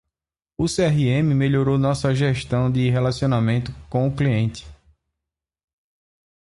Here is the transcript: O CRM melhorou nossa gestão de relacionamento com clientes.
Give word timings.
O 0.57 0.65
CRM 0.67 1.31
melhorou 1.35 1.77
nossa 1.77 2.11
gestão 2.15 2.71
de 2.71 2.89
relacionamento 2.89 3.71
com 3.87 4.09
clientes. 4.09 4.67